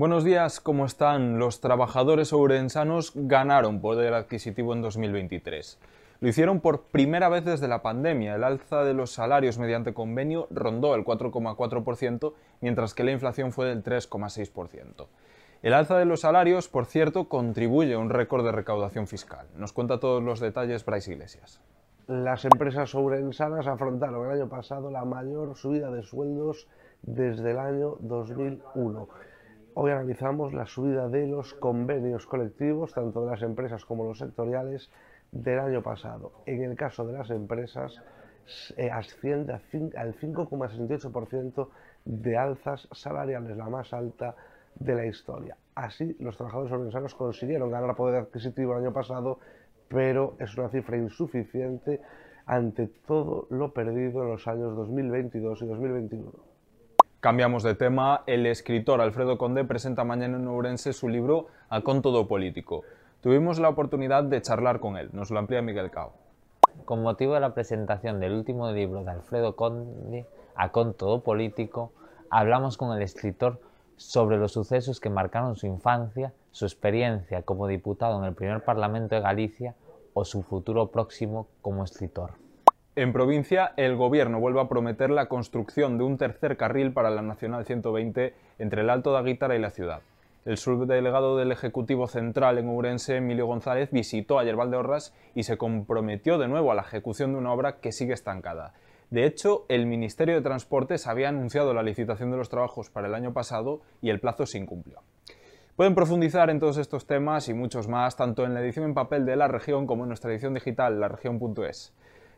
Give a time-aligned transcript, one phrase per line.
[0.00, 1.38] Buenos días, ¿cómo están?
[1.38, 5.78] Los trabajadores ourensanos ganaron poder adquisitivo en 2023.
[6.20, 8.34] Lo hicieron por primera vez desde la pandemia.
[8.34, 12.32] El alza de los salarios mediante convenio rondó el 4,4%,
[12.62, 15.06] mientras que la inflación fue del 3,6%.
[15.62, 19.48] El alza de los salarios, por cierto, contribuye a un récord de recaudación fiscal.
[19.54, 21.60] Nos cuenta todos los detalles Bryce Iglesias.
[22.10, 26.66] Las empresas ourensanas afrontaron el año pasado la mayor subida de sueldos
[27.02, 29.08] desde el año 2001
[29.74, 34.90] Hoy analizamos la subida de los convenios colectivos, tanto de las empresas como los sectoriales,
[35.30, 36.32] del año pasado.
[36.46, 38.02] En el caso de las empresas,
[38.76, 39.52] eh, asciende
[39.96, 41.68] al 5,68%
[42.06, 44.34] de alzas salariales, la más alta
[44.74, 45.56] de la historia.
[45.76, 49.38] Así, los trabajadores organizados consiguieron ganar poder adquisitivo el año pasado,
[49.90, 52.00] pero es una cifra insuficiente
[52.46, 56.30] ante todo lo perdido en los años 2022 y 2021.
[57.18, 58.22] Cambiamos de tema.
[58.26, 62.84] El escritor Alfredo Conde presenta mañana en Ourense su libro A con todo político.
[63.20, 65.10] Tuvimos la oportunidad de charlar con él.
[65.12, 66.12] Nos lo amplía Miguel Cao.
[66.84, 71.92] Con motivo de la presentación del último libro de Alfredo Conde, A con todo político,
[72.30, 73.60] hablamos con el escritor
[74.00, 79.14] sobre los sucesos que marcaron su infancia, su experiencia como diputado en el primer Parlamento
[79.14, 79.74] de Galicia
[80.14, 82.32] o su futuro próximo como escritor.
[82.96, 87.20] En provincia, el gobierno vuelve a prometer la construcción de un tercer carril para la
[87.20, 90.00] Nacional 120 entre el Alto de Aguitara y la ciudad.
[90.46, 96.38] El subdelegado del Ejecutivo Central en Ourense, Emilio González, visitó ayer Valdeorras y se comprometió
[96.38, 98.72] de nuevo a la ejecución de una obra que sigue estancada.
[99.10, 103.14] De hecho, el Ministerio de Transportes había anunciado la licitación de los trabajos para el
[103.14, 105.02] año pasado y el plazo se incumplió.
[105.74, 109.26] Pueden profundizar en todos estos temas y muchos más, tanto en la edición en papel
[109.26, 111.92] de La Región como en nuestra edición digital, laregion.es.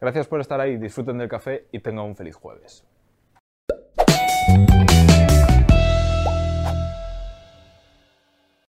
[0.00, 2.84] Gracias por estar ahí, disfruten del café y tengan un feliz jueves.